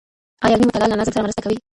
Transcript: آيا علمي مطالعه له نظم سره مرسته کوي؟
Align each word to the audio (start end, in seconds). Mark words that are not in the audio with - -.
آيا 0.45 0.53
علمي 0.53 0.67
مطالعه 0.67 0.87
له 0.89 0.95
نظم 0.95 1.11
سره 1.13 1.21
مرسته 1.25 1.41
کوي؟ 1.43 1.57